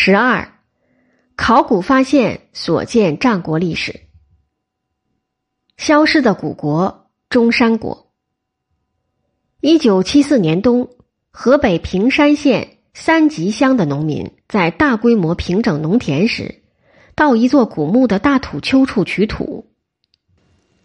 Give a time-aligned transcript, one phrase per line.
[0.00, 0.60] 十二，
[1.34, 4.02] 考古发现所见战国历史。
[5.76, 8.12] 消失的古国中山国。
[9.60, 10.88] 一九七四年冬，
[11.32, 16.62] 河北平山县三吉乡的农民在大规模平整农田时，
[17.16, 19.66] 到一座古墓的大土丘处取土，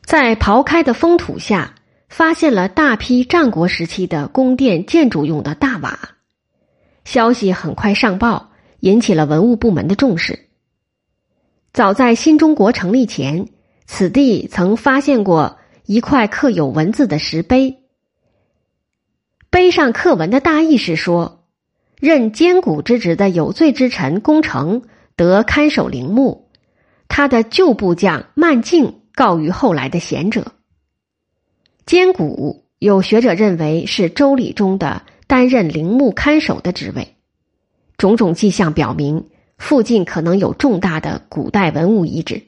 [0.04, 1.76] 在刨开的封土下，
[2.10, 6.00] 发现了大批战国时期的宫殿建筑用的大瓦。
[7.06, 8.50] 消息很快上报。
[8.84, 10.50] 引起了文物部门的重视。
[11.72, 13.48] 早在新中国成立前，
[13.86, 17.78] 此地曾发现过一块刻有文字的石碑，
[19.50, 21.46] 碑上刻文的大意是说，
[21.98, 24.82] 任监古之职的有罪之臣功成
[25.16, 26.50] 得看守陵墓，
[27.08, 30.52] 他的旧部将慢镜告于后来的贤者。
[31.86, 37.16] 监古有学者认为是周礼中的担任陵墓看守的职位。
[38.04, 42.44] 种种迹象表明，附近可能有重大的古代文物遗址。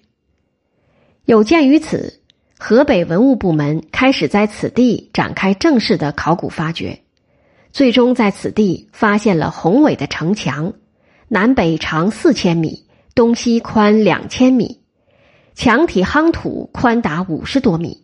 [1.24, 2.20] 有鉴于此，
[2.60, 7.00] 河北文物部门开始在此地展开正式的考古发掘，
[7.72, 10.74] 最终在此地发现了宏伟的城墙，
[11.30, 14.82] 南北长四千米，东西宽两千米，
[15.54, 18.04] 墙体夯土宽达五十多米，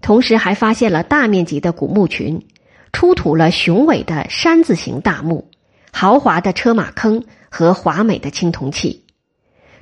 [0.00, 2.44] 同时还发现了大面积的古墓群，
[2.92, 5.48] 出土了雄伟的山字形大墓。
[5.92, 9.04] 豪华的车马坑和华美的青铜器，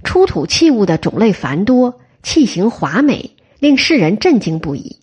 [0.04, 5.00] 出土器物的种类繁多，器型华美，令世人震惊不已。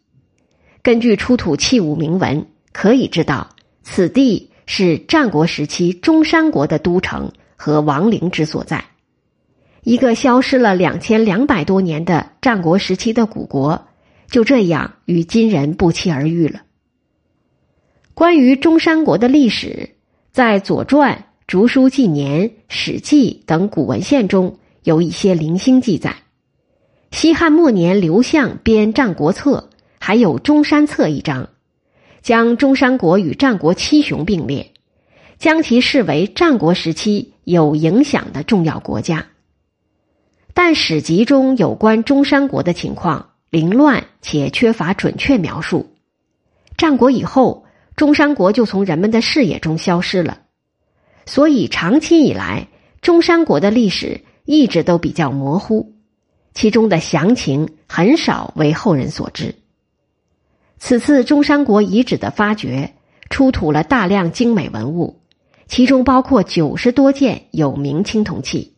[0.82, 3.50] 根据出土器物铭文，可以知道
[3.84, 8.86] 此地是战国时期中山国的都城和王陵之所在。
[9.84, 13.88] 一个消失了两千两百多年的战国时期的古国，
[14.30, 16.62] 就这样与今人不期而遇了。
[18.14, 19.93] 关于中山国的历史。
[20.34, 26.16] 在《左传》《竹书纪年》《史记》等古文献中有一些零星记载。
[27.12, 31.50] 西汉末年，刘向编《战国策》，还有《中山策》一章，
[32.24, 34.72] 将中山国与战国七雄并列，
[35.38, 39.28] 将其视为战国时期有影响的重要国家。
[40.56, 45.94] 但史籍中有关中山国的情况凌乱且缺乏准确描述。
[46.76, 47.66] 战国以后。
[47.96, 50.42] 中山国就从人们的视野中消失了，
[51.26, 52.68] 所以长期以来，
[53.02, 55.94] 中山国的历史一直都比较模糊，
[56.54, 59.56] 其中的详情很少为后人所知。
[60.80, 62.96] 此次中山国遗址的发掘，
[63.30, 65.22] 出土了大量精美文物，
[65.68, 68.74] 其中包括九十多件有名青铜器，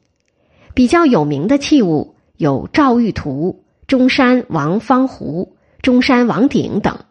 [0.74, 7.05] 比较有名的器物有赵玉图、中山王方壶、中山王鼎等。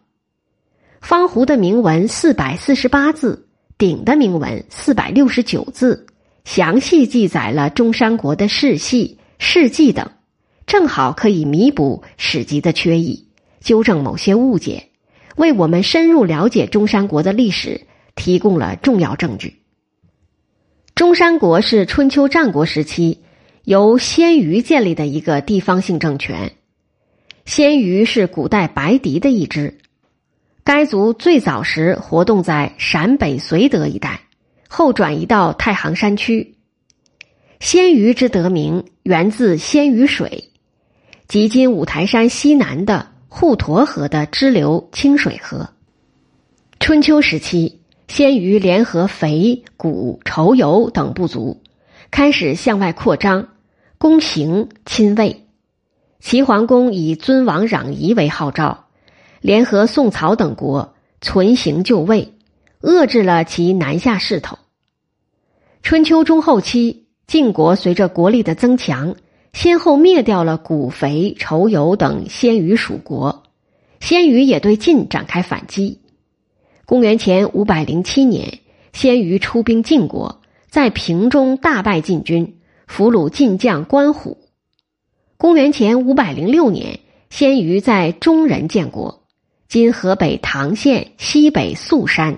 [1.05, 6.07] 方壶的铭文四百四十八字，鼎的铭文四百六十九字，
[6.45, 10.09] 详细记载了中山国的世系、事迹等，
[10.65, 13.27] 正好可以弥补史籍的缺益，
[13.59, 14.87] 纠正某些误解，
[15.35, 17.81] 为我们深入了解中山国的历史
[18.15, 19.61] 提供了重要证据。
[20.95, 23.21] 中山国是春秋战国时期
[23.63, 26.53] 由鲜于建立的一个地方性政权，
[27.45, 29.77] 鲜于是古代白狄的一支。
[30.65, 34.21] 该族最早时活动在陕北绥德一带，
[34.67, 36.55] 后转移到太行山区。
[37.59, 40.49] 鲜鱼之得名源自鲜鱼水，
[41.27, 45.69] 即今五台山西南的滹沱河的支流清水河。
[46.79, 51.61] 春秋时期，鲜鱼联合肥、谷、仇、游等部族，
[52.09, 53.49] 开始向外扩张，
[53.99, 55.45] 攻行侵魏。
[56.19, 58.84] 齐桓公以尊王攘夷为号召。
[59.45, 62.33] 联合宋曹等国存行就位，
[62.81, 64.57] 遏制了其南下势头。
[65.83, 69.15] 春秋中后期，晋国随着国力的增强，
[69.53, 73.43] 先后灭掉了古肥、仇游等鲜于属国，
[73.99, 75.99] 鲜于也对晋展开反击。
[76.87, 78.61] 公元前五百零七年，
[78.93, 80.41] 鲜于出兵晋国，
[80.71, 82.57] 在平中大败晋军，
[82.87, 84.39] 俘虏晋将关虎。
[85.37, 86.99] 公元前五百零六年，
[87.29, 89.21] 鲜于在中人建国。
[89.67, 92.37] 今河北唐县西北宿山，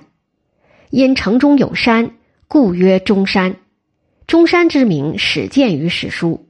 [0.90, 2.12] 因城中有山，
[2.48, 3.58] 故曰中山。
[4.26, 6.48] 中山之名始见于史书。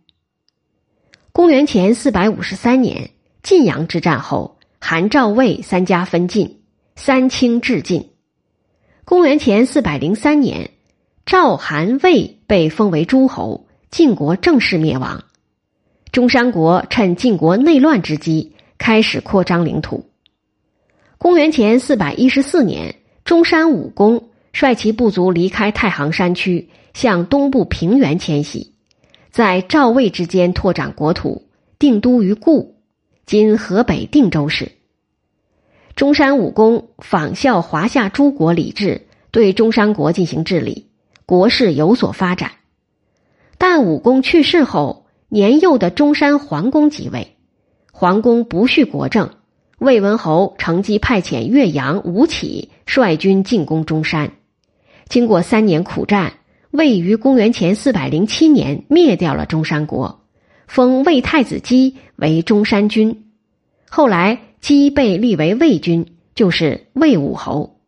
[1.31, 3.09] 公元前四百五十三年，
[3.43, 6.61] 晋阳之战后，韩赵魏三家分晋，
[6.95, 8.09] 三清至晋。
[9.03, 10.71] 公元前四百零三年，
[11.25, 15.23] 赵、韩、魏被封为诸侯，晋国正式灭亡。
[16.11, 20.09] 中山国趁晋国内乱之机，开始扩张领土。
[21.17, 22.93] 公元前四百一十四年，
[23.25, 28.73] 中山武公率其部族离开太行山区，向东部平原迁徙，
[29.31, 31.47] 在赵魏之间拓展国土，
[31.79, 32.75] 定都于故
[33.25, 34.73] （今河北定州市）。
[35.95, 40.85] 中山武功仿效华夏诸国礼制，对中山国进行治理，
[41.25, 42.51] 国势有所发展。
[43.57, 47.35] 但武功去世后，年幼的中山桓公即位，
[47.91, 49.31] 桓公不续国政，
[49.79, 54.31] 魏文侯乘机派遣岳阳吴起率军进攻中山。
[55.07, 56.33] 经过三年苦战，
[56.71, 60.21] 魏于公元前四百零七年灭掉了中山国，
[60.67, 63.31] 封魏太子姬为中山君。
[63.89, 64.41] 后来。
[64.59, 67.79] 姬被立为魏君，就是魏武侯。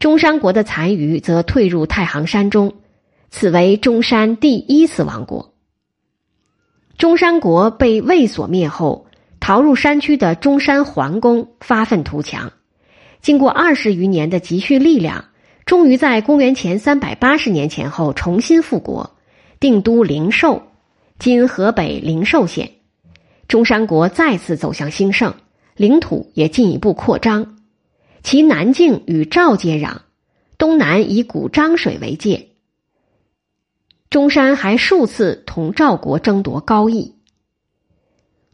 [0.00, 2.74] 中山国的残余则退入太行山中，
[3.30, 5.54] 此为中山第一次亡国。
[6.98, 9.06] 中山国被魏所灭后，
[9.48, 12.52] 逃入山区的中山桓公发愤图强，
[13.22, 15.24] 经过二十余年的积蓄力量，
[15.64, 19.16] 终于在公元前三百八十年前后重新复国，
[19.58, 20.64] 定都灵寿
[21.18, 22.72] （今河北灵寿县）。
[23.48, 25.32] 中山国再次走向兴盛。
[25.76, 27.56] 领土也进一步扩张，
[28.22, 30.00] 其南境与赵接壤，
[30.58, 32.48] 东南以古漳水为界。
[34.10, 37.14] 中山还数次同赵国争夺高邑。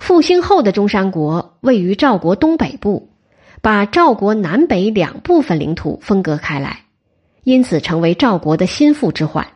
[0.05, 3.09] 复兴后的中山国位于赵国东北部，
[3.63, 6.81] 把赵国南北两部分领土分割开来，
[7.43, 9.49] 因此成为赵国的心腹之患。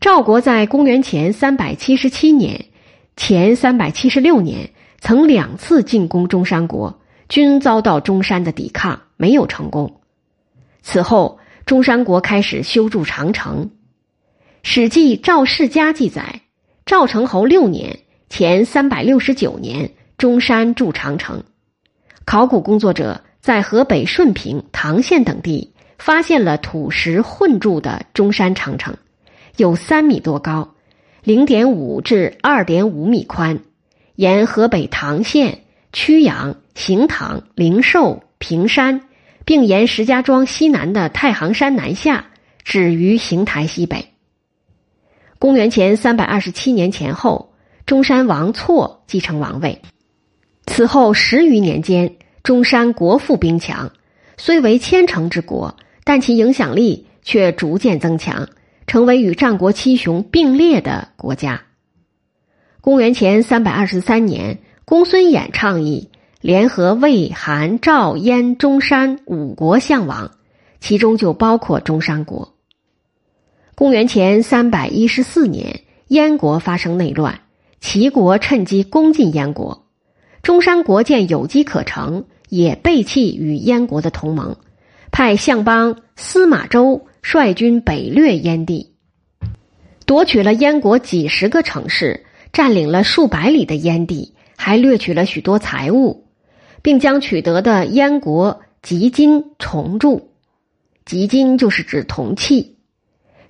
[0.00, 2.64] 赵国在公元前三百七十七年、
[3.14, 4.72] 前三百七十六年。
[4.98, 10.00] 曾两次进攻中山国，均遭到中山的抵抗，没有成功。
[10.82, 13.66] 此后，中山国开始修筑长城。
[14.62, 16.40] 《史记·赵世家》记载，
[16.84, 18.00] 赵成侯六年
[18.30, 21.42] （前三百六十九年），中山筑长城。
[22.24, 28.96] 考古工作者在河北顺平、唐县等地发现了土石混筑的中山长城，
[29.56, 30.76] 有三米多高，
[31.24, 33.58] 零点五至二点五米宽。
[34.14, 39.08] 沿河北唐县、曲阳、行唐、灵寿、平山，
[39.44, 42.26] 并沿石家庄西南的太行山南下，
[42.62, 44.06] 止于邢台西北。
[45.40, 47.49] 公元前三百二十七年前后，
[47.90, 49.82] 中山王错继承王位。
[50.64, 53.90] 此后十余年间，中山国富兵强，
[54.36, 58.48] 虽为千城之国，但其影响力却逐渐增强，
[58.86, 61.62] 成为与战国七雄并列的国家。
[62.80, 70.30] 公元前三百二十三年，公孙衍倡议联合魏、韩、赵、燕、中山五国相王，
[70.78, 72.54] 其中就包括中山国。
[73.74, 77.40] 公元前三百一十四年，燕国发生内乱，
[77.80, 79.86] 齐国趁机攻进燕国。
[80.42, 84.56] 中山国见有机可乘，也背弃与燕国的同盟，
[85.10, 88.94] 派相邦司马周率军北掠燕地，
[90.06, 92.24] 夺取了燕国几十个城市。
[92.52, 96.26] 占领了数百里的燕地，还掠取了许多财物，
[96.82, 100.32] 并将取得的燕国集金重铸。
[101.04, 102.76] 集金就是指铜器，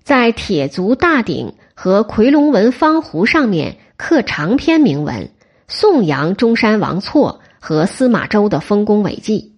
[0.03, 5.29] 在铁足大鼎和夔龙纹方壶上面刻长篇铭文，
[5.69, 9.53] 颂扬中山王错和司马周的丰功伟绩。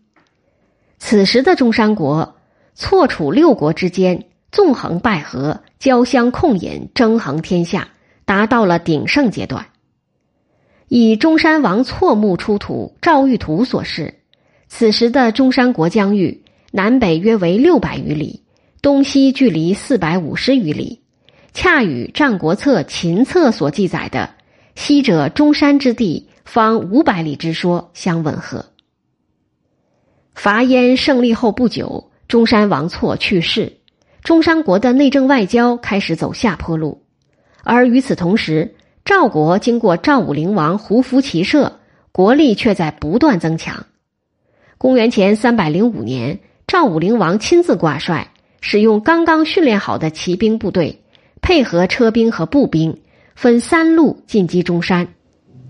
[0.98, 2.34] 此时的中山国，
[2.74, 7.88] 错楚六国之间纵横捭阖，交相控引，争衡天下。
[8.24, 9.66] 达到了鼎盛阶段。
[10.88, 14.14] 以中山王错墓出土赵玉图所示，
[14.68, 18.42] 此时的中山国疆域南北约为六百余里，
[18.80, 21.01] 东西距离四百五十余里，
[21.54, 24.30] 恰与《战国策·秦策》所记载的
[24.74, 28.66] “西者中山之地，方五百里”之说相吻合。
[30.34, 33.80] 伐燕胜利后不久，中山王错去世，
[34.22, 37.02] 中山国的内政外交开始走下坡路。
[37.62, 41.80] 而与此同时，赵国经过赵武灵王胡服骑射，
[42.12, 43.84] 国力却在不断增强。
[44.78, 48.32] 公元前三百零五年，赵武灵王亲自挂帅，
[48.62, 51.01] 使用刚刚训练好的骑兵部队，
[51.42, 52.96] 配合车兵和步兵，
[53.34, 55.08] 分三路进击中山，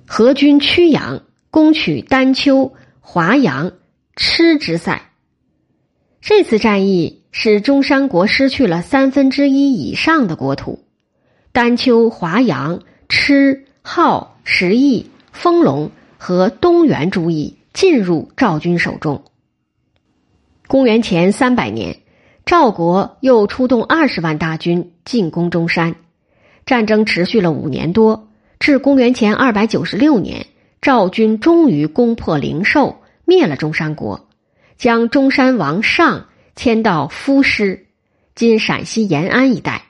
[0.06, 3.72] 合军曲阳，攻取丹丘、华阳、
[4.14, 5.10] 蚩之塞。
[6.20, 10.84] 这次战役使中山国失去了三分之一以上的国土。
[11.50, 19.24] 丹丘、华阳、郗、镐、石邑、丰隆和东原诸邑进入赵军手中。
[20.68, 22.01] 公元前三百年，
[22.44, 25.94] 赵国又出动二十万大军进攻中山，
[26.66, 30.46] 战争持续了五年多，至公元前二百九十六年，
[30.80, 34.28] 赵军终于攻破灵寿，灭了中山国，
[34.76, 37.86] 将中山王尚迁到夫师
[38.34, 39.84] （今陕西延安一带）。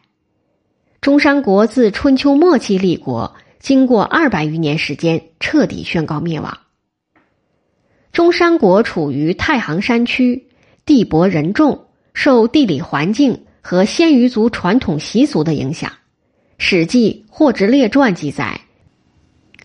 [1.00, 6.58] 中山国自春秋末期立国，经过二百余年时间，彻底宣告灭亡。
[8.12, 10.48] 中山国处于太行山区，
[10.84, 15.90] 地薄人众，受地理环境和鲜鱼族传统习俗的影响，
[16.58, 18.60] 《史记·霍职列传》记载：“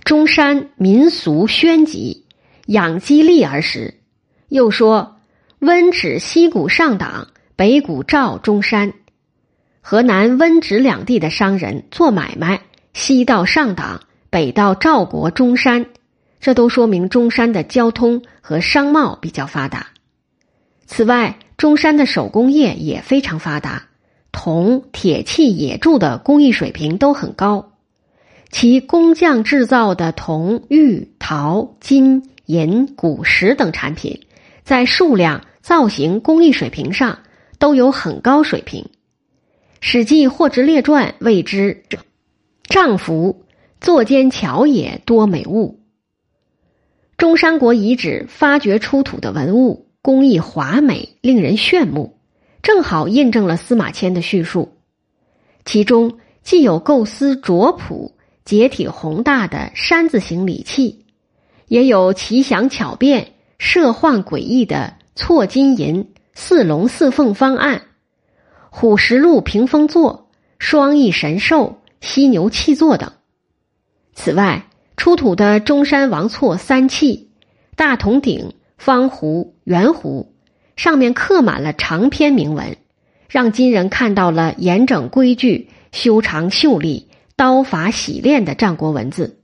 [0.04, 2.26] 中山民俗宣集，
[2.68, 3.96] 养鸡立而食。”
[4.50, 5.18] 又说
[5.60, 8.94] ：“温止西谷上党，北谷赵中山。”
[9.82, 12.62] 河南温直两地的商人做买卖，
[12.94, 15.86] 西到上党，北到赵国中山，
[16.40, 19.88] 这都说明中山的交通和商贸比较发达。
[20.86, 23.88] 此外，中山的手工业也非常发达，
[24.32, 27.72] 铜、铁器、冶铸的工艺水平都很高，
[28.52, 34.22] 其工匠制造的铜、玉、陶、金、银、古石等产品，
[34.64, 37.18] 在数量、造型、工艺水平上
[37.58, 38.84] 都有很高水平。
[39.82, 41.84] 《史记·霍职列传》谓之
[42.70, 43.46] “丈夫
[43.82, 45.80] 坐间巧也，多美物”。
[47.18, 52.18] 中山国遗址发掘出土的文物工艺华美，令人炫目，
[52.62, 54.78] 正好印证了司马迁的叙述。
[55.66, 61.06] 其中既有构思拙朴、结体宏大的山字形礼器，
[61.68, 67.82] 也有奇想巧变、设幻诡异的错金银四龙四凤方案。
[68.70, 73.12] 虎石鹿屏风座、双翼神兽、犀牛器座等。
[74.14, 77.32] 此外，出土的中山王错三器、
[77.76, 80.32] 大铜鼎、方壶、圆壶，
[80.78, 82.78] 上面刻满了长篇铭文，
[83.28, 89.42] 让今人看到了严整规矩、修长秀丽、刀法洗练的战国文字。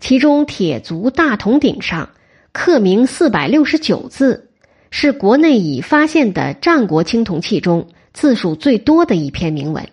[0.00, 2.10] 其中，铁足大铜鼎上
[2.52, 4.50] 刻铭四百六十九字，
[4.90, 7.88] 是国内已发现的战国青铜器中。
[8.12, 9.88] 字数最多的一篇铭文。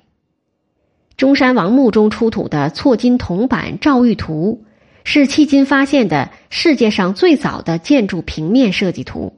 [1.16, 4.66] 中山王墓中出土的错金铜板赵玉图，
[5.06, 9.38] 是迄今发现的世界上最早的建筑平面设计图，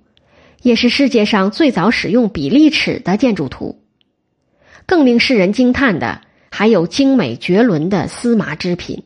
[0.61, 3.83] 也是世界上最早使用比例尺的建筑图。
[4.85, 9.03] 更令世人惊叹的，还有精美绝伦的丝麻织品。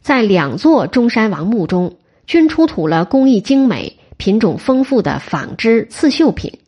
[0.00, 6.58] 在两座中山王墓中，均出土了工艺精美、品种丰富的纺织刺绣品。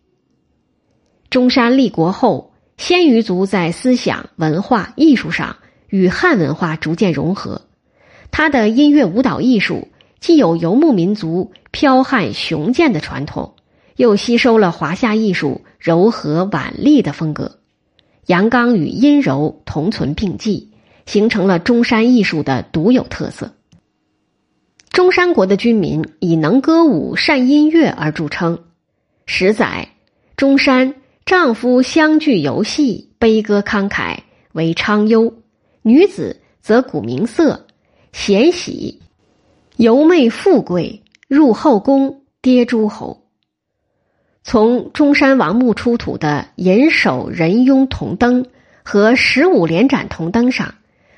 [1.28, 5.56] 中山立国后，鲜鱼族在思想、文化、艺术上
[5.88, 7.62] 与汉文化逐渐融合。
[8.30, 9.88] 他的音乐舞蹈艺术
[10.20, 13.54] 既有游牧民族剽悍雄健的传统，
[14.00, 17.58] 又吸收了华夏艺术柔和婉丽的风格，
[18.28, 20.70] 阳刚与阴柔同存并济，
[21.04, 23.52] 形成了中山艺术的独有特色。
[24.88, 28.60] 中山国的军民以能歌舞、善音乐而著称。
[29.26, 29.90] 十载，
[30.34, 30.94] 中山。
[31.26, 34.16] 丈夫相聚游戏，悲歌慷慨
[34.52, 35.30] 为昌幽；
[35.82, 37.66] 女子则古名色，
[38.12, 38.98] 贤喜，
[39.76, 43.19] 游媚富贵，入后宫，跌诸侯。
[44.42, 48.46] 从中山王墓出土的银首人雍铜灯
[48.82, 50.74] 和十五连盏铜灯上，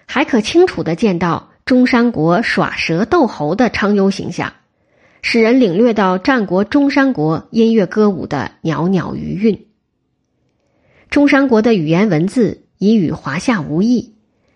[0.06, 4.52] 还可清楚的见到中山国耍蛇斗猴的昌幽形象，
[5.22, 9.66] 使人领略到战国中山国音乐歌舞的袅袅余韵。
[11.08, 14.14] 中山国的语言文字已与华夏无异，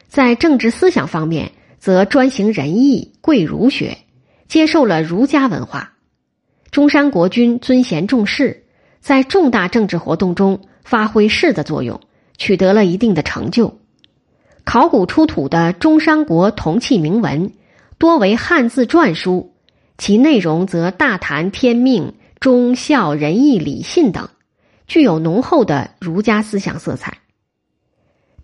[0.09, 3.99] 在政治思想方面则专行仁义、贵儒学，
[4.49, 5.93] 接受了儒家文化。
[6.77, 8.65] 中山国君尊贤重士，
[9.01, 11.99] 在重大政治活动中发挥士的作用，
[12.37, 13.79] 取得了一定的成就。
[14.63, 17.51] 考古出土的中山国铜器铭文
[17.97, 19.55] 多为汉字篆书，
[19.97, 24.29] 其内容则大谈天命、忠孝仁义礼信等。
[24.87, 27.17] 具有浓厚的儒家思想色彩。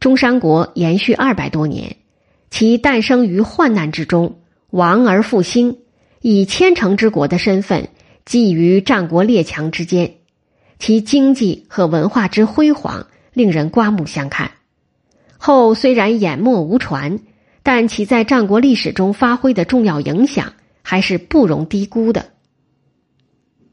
[0.00, 1.96] 中山国延续二百多年，
[2.48, 4.38] 其诞生于患难之中，
[4.70, 5.80] 亡而复兴，
[6.22, 7.90] 以千城之国的身份
[8.24, 10.14] 寄于战国列强之间，
[10.78, 14.52] 其经济和文化之辉煌令人刮目相看。
[15.38, 17.18] 后虽然湮没无传，
[17.62, 20.52] 但其在战国历史中发挥的重要影响
[20.82, 22.26] 还是不容低估的。